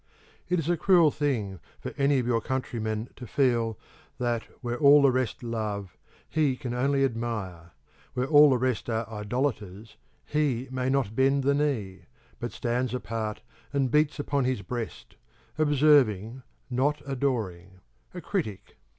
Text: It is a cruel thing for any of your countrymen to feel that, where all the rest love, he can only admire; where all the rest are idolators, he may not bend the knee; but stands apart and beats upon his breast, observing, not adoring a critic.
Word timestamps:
It 0.49 0.57
is 0.57 0.67
a 0.67 0.77
cruel 0.77 1.11
thing 1.11 1.59
for 1.79 1.93
any 1.95 2.17
of 2.17 2.25
your 2.25 2.41
countrymen 2.41 3.09
to 3.17 3.27
feel 3.27 3.77
that, 4.17 4.41
where 4.61 4.79
all 4.79 5.03
the 5.03 5.11
rest 5.11 5.43
love, 5.43 5.95
he 6.27 6.55
can 6.57 6.73
only 6.73 7.05
admire; 7.05 7.73
where 8.15 8.25
all 8.25 8.49
the 8.49 8.57
rest 8.57 8.89
are 8.89 9.07
idolators, 9.07 9.97
he 10.25 10.67
may 10.71 10.89
not 10.89 11.15
bend 11.15 11.43
the 11.43 11.53
knee; 11.53 12.05
but 12.39 12.51
stands 12.51 12.95
apart 12.95 13.41
and 13.71 13.91
beats 13.91 14.17
upon 14.17 14.43
his 14.45 14.63
breast, 14.63 15.17
observing, 15.59 16.41
not 16.71 17.03
adoring 17.05 17.79
a 18.15 18.21
critic. 18.21 18.77